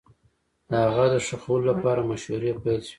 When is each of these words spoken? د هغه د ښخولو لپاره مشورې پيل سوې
د 0.69 0.71
هغه 0.85 1.05
د 1.13 1.15
ښخولو 1.25 1.67
لپاره 1.71 2.07
مشورې 2.09 2.51
پيل 2.61 2.79
سوې 2.87 2.89